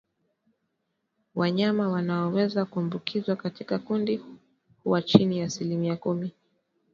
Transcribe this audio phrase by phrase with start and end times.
[1.35, 4.21] Wanyama wanaoweza kuambukizwa katika kundi
[4.83, 6.31] huwachini ya asilimia kumi